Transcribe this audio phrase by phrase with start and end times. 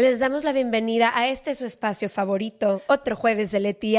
[0.00, 3.96] Les damos la bienvenida a este su espacio favorito, otro jueves de Leti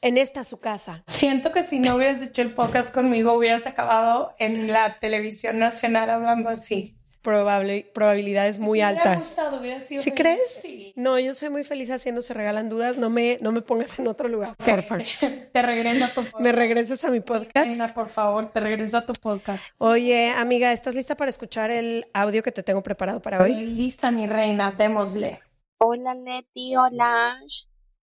[0.00, 1.02] en esta su casa.
[1.08, 6.08] Siento que si no hubieras hecho el podcast conmigo, hubieras acabado en la televisión nacional
[6.08, 6.99] hablando así.
[7.22, 9.18] Probable, probabilidades muy Me altas.
[9.18, 10.20] gustado, hubiera sido ¿Sí feliz.
[10.22, 10.52] crees?
[10.62, 10.92] Sí.
[10.96, 12.96] No, yo soy muy feliz haciendo Se Regalan Dudas.
[12.96, 15.04] No me, no me pongas en otro lugar, por favor.
[15.52, 16.40] Te regreso a tu podcast.
[16.40, 17.54] Me regreses a mi podcast.
[17.66, 19.62] Reina, por favor, te regreso a tu podcast.
[19.78, 23.50] Oye, amiga, ¿estás lista para escuchar el audio que te tengo preparado para hoy?
[23.50, 25.40] Estoy lista, mi reina, démosle.
[25.78, 27.38] Hola Leti, hola.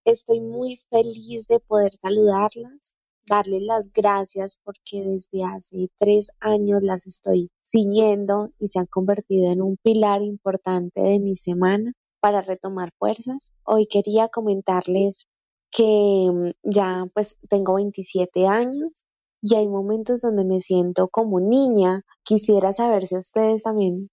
[0.06, 2.96] Estoy muy feliz de poder saludarlas,
[3.28, 9.52] darles las gracias porque desde hace tres años las estoy siguiendo y se han convertido
[9.52, 13.52] en un pilar importante de mi semana para retomar fuerzas.
[13.64, 15.28] Hoy quería comentarles
[15.72, 19.06] que mm, ya pues tengo 27 años
[19.42, 22.04] y hay momentos donde me siento como niña.
[22.24, 24.10] Quisiera saber si a ustedes también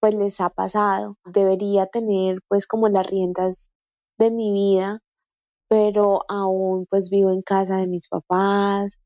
[0.00, 1.16] pues les ha pasado.
[1.24, 3.70] Debería tener pues como las riendas
[4.18, 5.00] de mi vida,
[5.68, 8.98] pero aún pues vivo en casa de mis papás.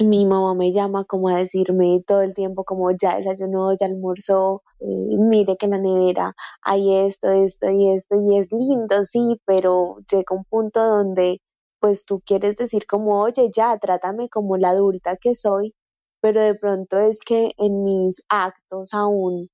[0.00, 4.62] Mi mamá me llama como a decirme todo el tiempo como ya desayunó, ya almorzó,
[4.80, 9.40] eh, mire que en la nevera hay esto, esto y esto y es lindo, sí,
[9.46, 11.40] pero llega un punto donde
[11.80, 15.74] pues tú quieres decir como oye ya, trátame como la adulta que soy,
[16.20, 19.48] pero de pronto es que en mis actos aún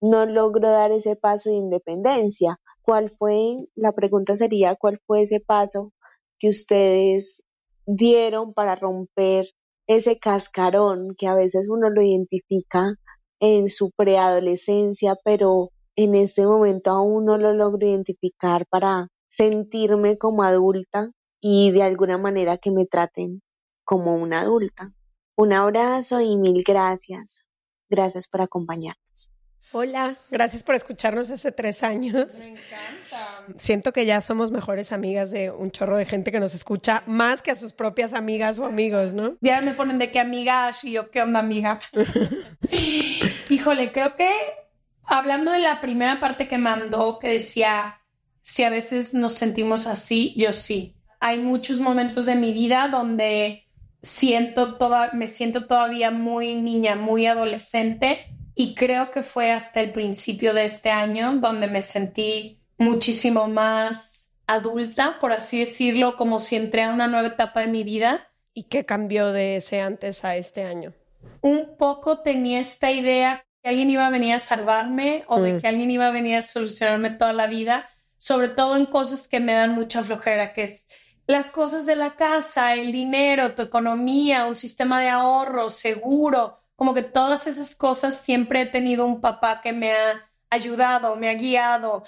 [0.00, 2.58] no logro dar ese paso de independencia.
[2.88, 3.68] ¿Cuál fue?
[3.74, 5.92] La pregunta sería, ¿cuál fue ese paso
[6.38, 7.42] que ustedes
[7.84, 9.50] dieron para romper
[9.86, 12.94] ese cascarón que a veces uno lo identifica
[13.40, 20.42] en su preadolescencia, pero en este momento aún no lo logro identificar para sentirme como
[20.42, 21.10] adulta
[21.42, 23.42] y de alguna manera que me traten
[23.84, 24.94] como una adulta?
[25.36, 27.46] Un abrazo y mil gracias.
[27.90, 29.28] Gracias por acompañarnos.
[29.72, 32.46] Hola, gracias por escucharnos hace tres años.
[32.46, 33.44] encanta.
[33.58, 37.42] Siento que ya somos mejores amigas de un chorro de gente que nos escucha, más
[37.42, 39.36] que a sus propias amigas o amigos, ¿no?
[39.42, 41.80] Ya me ponen de qué amiga y yo qué onda amiga.
[43.50, 44.30] Híjole, creo que
[45.04, 48.00] hablando de la primera parte que mandó que decía
[48.40, 50.94] si a veces nos sentimos así, yo sí.
[51.20, 53.66] Hay muchos momentos de mi vida donde
[54.00, 59.92] siento toda, me siento todavía muy niña, muy adolescente y creo que fue hasta el
[59.92, 66.56] principio de este año donde me sentí muchísimo más adulta, por así decirlo, como si
[66.56, 68.24] entré a una nueva etapa de mi vida
[68.54, 70.92] ¿Y qué cambió de ese antes a este año?
[71.40, 75.60] un poco tenía esta idea que alguien iba a venir a salvarme o de Mm.
[75.60, 79.38] que alguien iba a venir a solucionarme toda la vida, sobre todo en cosas que
[79.40, 80.86] me dan mucha flojera, que es
[81.28, 86.94] las cosas de la casa, el dinero, tu economía, un sistema de ahorro, seguro, como
[86.94, 91.34] que todas esas cosas siempre he tenido un papá que me ha ayudado, me ha
[91.34, 92.04] guiado.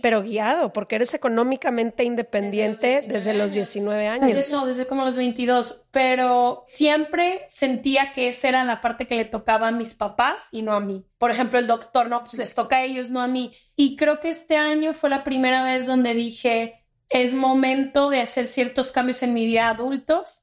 [0.00, 4.50] Pero guiado, porque eres económicamente independiente desde los 19 años.
[4.50, 9.26] No, desde como los 22, pero siempre sentía que esa era la parte que le
[9.26, 11.04] tocaba a mis papás y no a mí.
[11.18, 13.54] Por ejemplo, el doctor, no, pues les toca a ellos, no a mí.
[13.76, 16.81] Y creo que este año fue la primera vez donde dije,
[17.12, 20.40] es momento de hacer ciertos cambios en mi vida adultos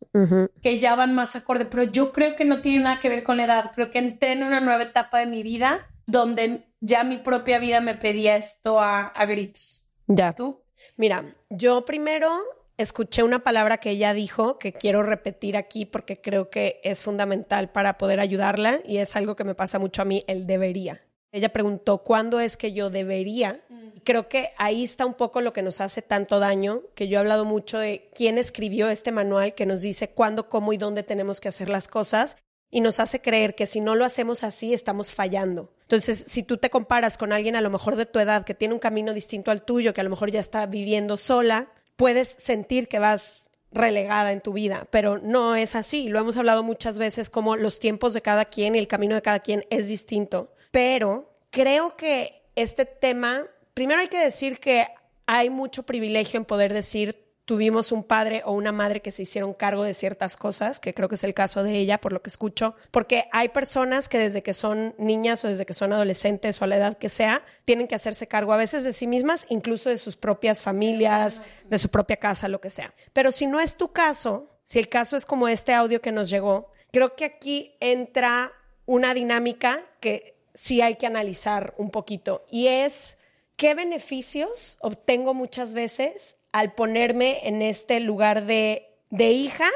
[0.61, 3.37] que ya van más acorde, pero yo creo que no tiene nada que ver con
[3.37, 7.17] la edad, creo que entré en una nueva etapa de mi vida donde ya mi
[7.17, 9.87] propia vida me pedía esto a, a gritos.
[10.07, 10.33] Ya.
[10.33, 10.61] ¿Tú?
[10.95, 12.31] Mira, yo primero
[12.77, 17.71] escuché una palabra que ella dijo que quiero repetir aquí porque creo que es fundamental
[17.71, 21.01] para poder ayudarla y es algo que me pasa mucho a mí, el debería.
[21.31, 23.61] Ella preguntó, ¿cuándo es que yo debería?
[24.03, 27.19] Creo que ahí está un poco lo que nos hace tanto daño, que yo he
[27.19, 31.39] hablado mucho de quién escribió este manual que nos dice cuándo, cómo y dónde tenemos
[31.39, 32.37] que hacer las cosas
[32.71, 35.71] y nos hace creer que si no lo hacemos así estamos fallando.
[35.81, 38.73] Entonces, si tú te comparas con alguien a lo mejor de tu edad que tiene
[38.73, 42.87] un camino distinto al tuyo, que a lo mejor ya está viviendo sola, puedes sentir
[42.87, 46.09] que vas relegada en tu vida, pero no es así.
[46.09, 49.21] Lo hemos hablado muchas veces como los tiempos de cada quien y el camino de
[49.21, 50.51] cada quien es distinto.
[50.71, 54.87] Pero creo que este tema, primero hay que decir que
[55.25, 59.55] hay mucho privilegio en poder decir tuvimos un padre o una madre que se hicieron
[59.55, 62.29] cargo de ciertas cosas, que creo que es el caso de ella, por lo que
[62.29, 66.65] escucho, porque hay personas que desde que son niñas o desde que son adolescentes o
[66.65, 69.89] a la edad que sea, tienen que hacerse cargo a veces de sí mismas, incluso
[69.89, 72.93] de sus propias familias, de su propia casa, lo que sea.
[73.13, 76.29] Pero si no es tu caso, si el caso es como este audio que nos
[76.29, 78.53] llegó, creo que aquí entra
[78.85, 83.17] una dinámica que sí hay que analizar un poquito y es
[83.55, 89.69] qué beneficios obtengo muchas veces al ponerme en este lugar de, de hija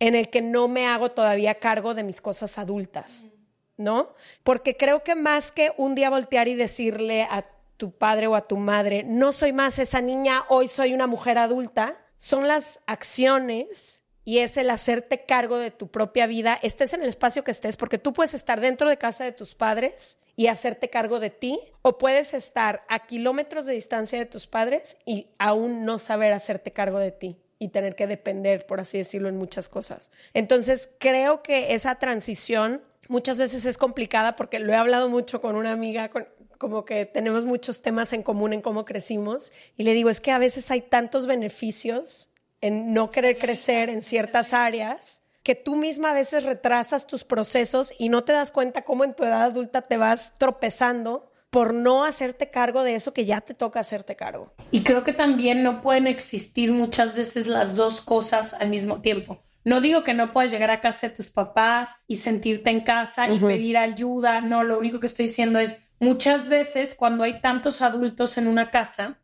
[0.00, 3.30] en el que no me hago todavía cargo de mis cosas adultas,
[3.78, 4.14] ¿no?
[4.42, 7.46] Porque creo que más que un día voltear y decirle a
[7.78, 11.38] tu padre o a tu madre, no soy más esa niña, hoy soy una mujer
[11.38, 17.00] adulta, son las acciones y es el hacerte cargo de tu propia vida, estés en
[17.00, 20.48] el espacio que estés, porque tú puedes estar dentro de casa de tus padres y
[20.48, 25.28] hacerte cargo de ti, o puedes estar a kilómetros de distancia de tus padres y
[25.38, 29.38] aún no saber hacerte cargo de ti y tener que depender, por así decirlo, en
[29.38, 30.12] muchas cosas.
[30.34, 35.56] Entonces, creo que esa transición muchas veces es complicada porque lo he hablado mucho con
[35.56, 36.10] una amiga,
[36.58, 40.32] como que tenemos muchos temas en común en cómo crecimos, y le digo, es que
[40.32, 42.28] a veces hay tantos beneficios
[42.60, 47.94] en no querer crecer en ciertas áreas que tú misma a veces retrasas tus procesos
[47.98, 52.04] y no te das cuenta cómo en tu edad adulta te vas tropezando por no
[52.04, 54.52] hacerte cargo de eso que ya te toca hacerte cargo.
[54.70, 59.42] Y creo que también no pueden existir muchas veces las dos cosas al mismo tiempo.
[59.64, 63.28] No digo que no puedas llegar a casa de tus papás y sentirte en casa
[63.28, 67.82] y pedir ayuda, no, lo único que estoy diciendo es muchas veces cuando hay tantos
[67.82, 69.18] adultos en una casa,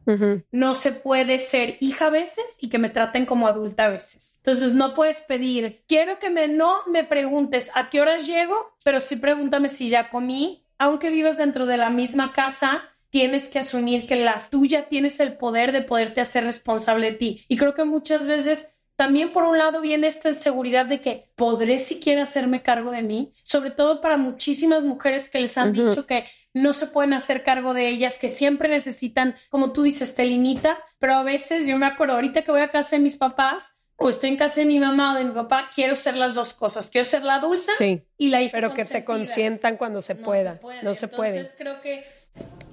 [0.50, 4.34] no se puede ser hija a veces y que me traten como adulta a veces.
[4.38, 9.00] Entonces no puedes pedir, quiero que me no me preguntes a qué horas llego, pero
[9.00, 10.62] sí pregúntame si ya comí.
[10.76, 15.36] Aunque vivas dentro de la misma casa, tienes que asumir que la tuya tienes el
[15.36, 17.44] poder de poderte hacer responsable de ti.
[17.48, 21.78] Y creo que muchas veces también por un lado viene esta inseguridad de que podré
[21.78, 26.24] siquiera hacerme cargo de mí, sobre todo para muchísimas mujeres que les han dicho que
[26.54, 30.78] no se pueden hacer cargo de ellas, que siempre necesitan, como tú dices, te limita,
[30.98, 34.08] pero a veces yo me acuerdo, ahorita que voy a casa de mis papás o
[34.08, 36.90] estoy en casa de mi mamá o de mi papá, quiero ser las dos cosas,
[36.90, 40.94] quiero ser la dulce y la hija Pero que te consientan cuando se pueda, no
[40.94, 41.38] se puede.
[41.38, 42.04] Entonces creo que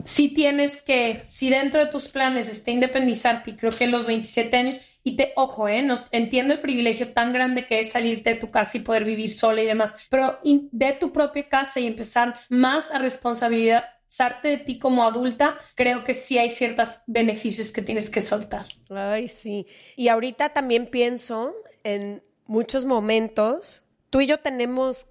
[0.04, 4.58] si tienes que, si dentro de tus planes está independizarte, y creo que los 27
[4.58, 5.86] años, y te, ojo, ¿eh?
[6.12, 9.62] entiendo el privilegio tan grande que es salirte de tu casa y poder vivir sola
[9.62, 15.04] y demás, pero de tu propia casa y empezar más a responsabilizarte de ti como
[15.04, 18.68] adulta, creo que sí hay ciertos beneficios que tienes que soltar.
[18.90, 19.66] Ay, sí.
[19.96, 25.08] Y ahorita también pienso en muchos momentos, tú y yo tenemos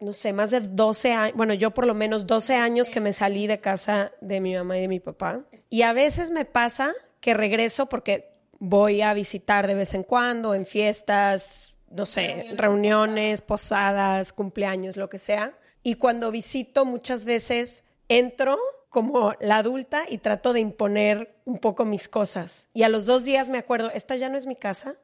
[0.00, 3.12] no sé, más de 12 años, bueno, yo por lo menos 12 años que me
[3.12, 5.44] salí de casa de mi mamá y de mi papá.
[5.68, 8.29] Y a veces me pasa que regreso porque
[8.60, 15.08] voy a visitar de vez en cuando, en fiestas, no sé, reuniones, posadas, cumpleaños, lo
[15.08, 15.54] que sea.
[15.82, 18.58] Y cuando visito muchas veces entro
[18.90, 22.68] como la adulta y trato de imponer un poco mis cosas.
[22.74, 24.96] Y a los dos días me acuerdo, esta ya no es mi casa.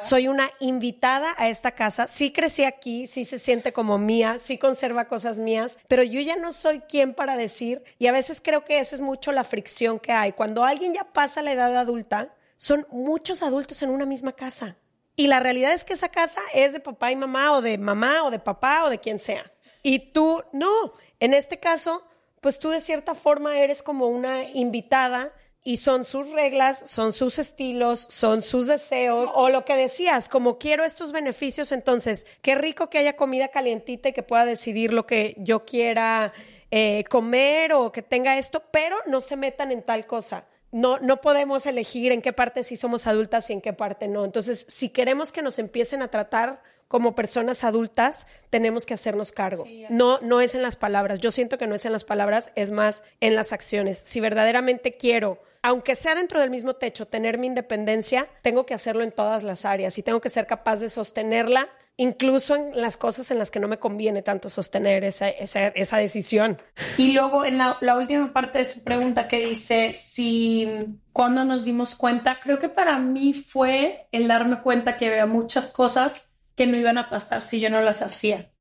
[0.00, 2.06] Soy una invitada a esta casa.
[2.06, 6.36] Sí crecí aquí, sí se siente como mía, sí conserva cosas mías, pero yo ya
[6.36, 9.98] no soy quien para decir, y a veces creo que esa es mucho la fricción
[9.98, 10.34] que hay.
[10.34, 12.32] Cuando alguien ya pasa la edad adulta,
[12.62, 14.76] son muchos adultos en una misma casa.
[15.16, 18.22] Y la realidad es que esa casa es de papá y mamá, o de mamá,
[18.22, 19.50] o de papá, o de quien sea.
[19.82, 22.06] Y tú, no, en este caso,
[22.40, 25.32] pues tú de cierta forma eres como una invitada
[25.64, 30.58] y son sus reglas, son sus estilos, son sus deseos, o lo que decías, como
[30.58, 35.04] quiero estos beneficios, entonces, qué rico que haya comida calientita y que pueda decidir lo
[35.04, 36.32] que yo quiera
[36.70, 41.20] eh, comer o que tenga esto, pero no se metan en tal cosa no, no
[41.20, 44.24] podemos elegir en qué parte sí somos adultas y en qué parte no.
[44.24, 49.64] Entonces, si queremos que nos empiecen a tratar como personas adultas tenemos que hacernos cargo.
[49.88, 51.20] No, no es en las palabras.
[51.20, 53.98] Yo siento que no es en las palabras, es más en las acciones.
[53.98, 59.04] Si verdaderamente quiero aunque sea dentro del mismo techo, tener mi independencia, tengo que hacerlo
[59.04, 63.30] en todas las áreas y tengo que ser capaz de sostenerla incluso en las cosas
[63.30, 66.60] en las que no me conviene tanto sostener esa, esa, decisión.
[66.96, 70.68] Y luego en la, la, última parte de su pregunta que dice si
[71.12, 75.66] cuando nos dimos cuenta, creo que para mí fue el darme cuenta que había muchas
[75.66, 78.52] cosas que no iban a pasar si yo no las hacía.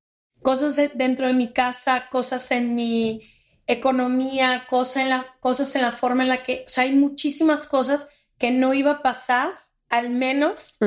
[0.41, 3.21] Cosas dentro de mi casa, cosas en mi
[3.67, 7.67] economía, cosas en la, cosas en la forma en la que, o sea, hay muchísimas
[7.67, 9.51] cosas que no iba a pasar
[9.91, 10.77] al menos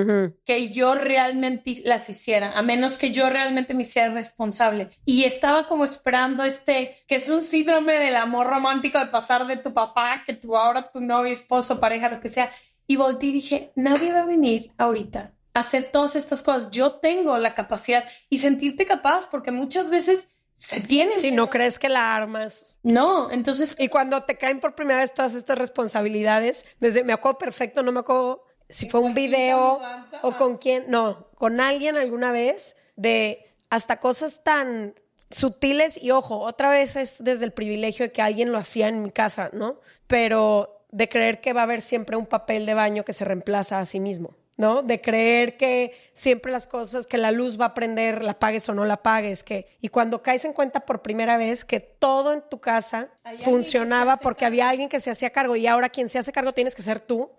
[0.47, 4.91] que yo realmente las hiciera, a menos que yo realmente me hiciera responsable.
[5.05, 9.59] Y estaba como esperando este, que es un síndrome del amor romántico de pasar de
[9.59, 12.51] tu papá, que tú ahora tu novio, esposo, pareja, lo que sea.
[12.87, 16.71] Y volteé y dije, nadie va a venir ahorita a hacer todas estas cosas.
[16.71, 21.19] Yo tengo la capacidad y sentirte capaz, porque muchas veces se tiene.
[21.19, 22.79] Si no crees que la armas.
[22.83, 23.77] No, entonces.
[23.79, 27.93] Y cuando te caen por primera vez todas estas responsabilidades, desde me acuerdo perfecto, no
[27.93, 29.81] me acuerdo si fue un video
[30.23, 34.95] o con quién, no, con alguien alguna vez de hasta cosas tan
[35.31, 39.03] sutiles y ojo, otra vez es desde el privilegio de que alguien lo hacía en
[39.03, 39.81] mi casa, ¿no?
[40.07, 43.81] Pero de creer que va a haber siempre un papel de baño que se reemplaza
[43.81, 44.35] a sí mismo.
[44.57, 44.83] ¿no?
[44.83, 48.75] De creer que siempre las cosas, que la luz va a prender, la pagues o
[48.75, 52.43] no la pagues, que y cuando caes en cuenta por primera vez que todo en
[52.49, 53.09] tu casa
[53.41, 56.75] funcionaba porque había alguien que se hacía cargo y ahora quien se hace cargo tienes
[56.75, 57.31] que ser tú.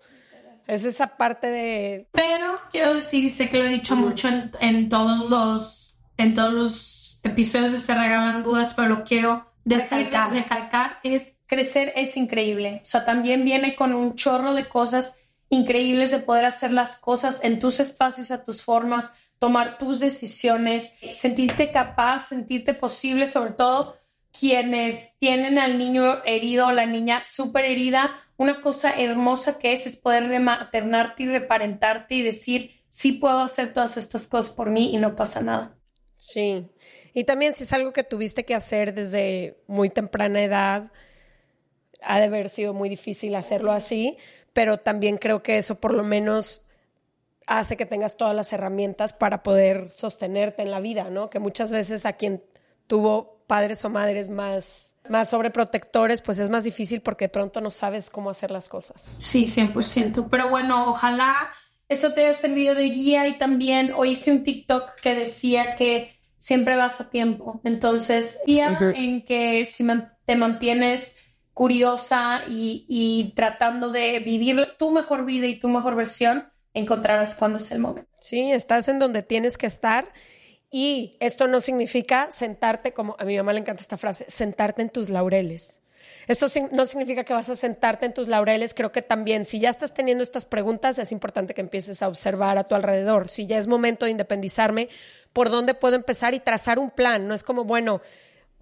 [0.66, 2.08] Es esa parte de...
[2.12, 4.28] Pero quiero decir, sé que lo he dicho mucho
[4.60, 9.98] en, todos los en todos los episodios de Se Regalan Dudas, pero lo quiero decir,
[9.98, 10.32] recalcar.
[10.32, 12.80] recalcar, es crecer es increíble.
[12.82, 15.16] O sea, también viene con un chorro de cosas
[15.48, 20.92] increíbles de poder hacer las cosas en tus espacios, a tus formas, tomar tus decisiones,
[21.10, 23.96] sentirte capaz, sentirte posible, sobre todo
[24.38, 29.86] quienes tienen al niño herido o la niña súper herida, una cosa hermosa que es
[29.86, 34.94] es poder rematernarte y reparentarte y decir, sí puedo hacer todas estas cosas por mí
[34.94, 35.76] y no pasa nada.
[36.16, 36.66] Sí,
[37.12, 40.92] y también si es algo que tuviste que hacer desde muy temprana edad,
[42.02, 44.16] ha de haber sido muy difícil hacerlo así,
[44.52, 46.62] pero también creo que eso por lo menos
[47.46, 51.30] hace que tengas todas las herramientas para poder sostenerte en la vida, ¿no?
[51.30, 52.42] Que muchas veces a quien
[52.86, 57.70] tuvo padres o madres más, más sobreprotectores, pues es más difícil porque de pronto no
[57.70, 59.00] sabes cómo hacer las cosas.
[59.00, 60.28] Sí, 100%.
[60.30, 61.34] Pero bueno, ojalá
[61.88, 66.16] esto te haya servido de guía y también hoy hice un TikTok que decía que
[66.38, 67.60] siempre vas a tiempo.
[67.64, 69.86] Entonces, guía en que si
[70.24, 71.16] te mantienes
[71.54, 77.70] curiosa y, tratando de vivir tu mejor vida y tu mejor versión, encontrarás cuándo es
[77.70, 78.10] el momento.
[78.20, 80.12] Sí, estás en donde tienes que estar.
[80.70, 84.90] Y esto no significa sentarte, como a mi mamá le encanta esta frase, sentarte en
[84.90, 85.80] tus laureles.
[86.28, 88.74] Esto no significa que vas a sentarte en tus laureles.
[88.74, 92.58] Creo que también, si ya estás teniendo estas preguntas, es importante que empieces a observar
[92.58, 93.28] a tu alrededor.
[93.28, 94.88] Si ya es momento de independizarme,
[95.32, 97.28] ¿por dónde puedo empezar y trazar un plan?
[97.28, 98.00] No es como, bueno,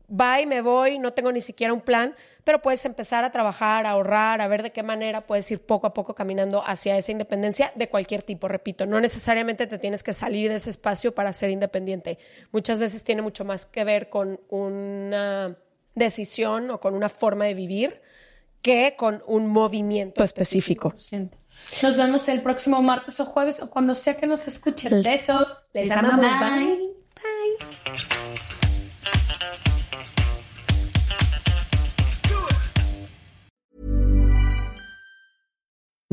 [0.08, 3.90] y me voy, no tengo ni siquiera un plan, pero puedes empezar a trabajar, a
[3.90, 7.72] ahorrar, a ver de qué manera puedes ir poco a poco caminando hacia esa independencia
[7.74, 11.50] de cualquier tipo, repito, no necesariamente te tienes que salir de ese espacio para ser
[11.50, 12.18] independiente.
[12.52, 15.56] Muchas veces tiene mucho más que ver con una
[15.94, 18.02] decisión o con una forma de vivir
[18.60, 20.94] que con un movimiento específico.
[21.82, 25.04] Nos vemos el próximo martes o jueves o cuando sea que nos escuches.
[25.04, 25.46] Besos.
[25.72, 26.20] Les, amamos.
[26.20, 26.64] Bye.
[26.64, 26.83] Bye.